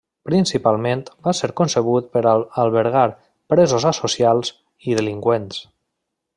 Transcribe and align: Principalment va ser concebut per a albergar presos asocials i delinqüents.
Principalment 0.27 1.03
va 1.27 1.33
ser 1.39 1.49
concebut 1.61 2.07
per 2.17 2.23
a 2.31 2.33
albergar 2.65 3.05
presos 3.55 3.87
asocials 3.93 4.53
i 4.91 4.99
delinqüents. 5.03 5.65